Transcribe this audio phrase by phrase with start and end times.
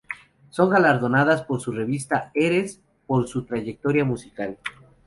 [0.49, 4.57] Son galardonadas por la revista "Eres" por su Trayectoria musical.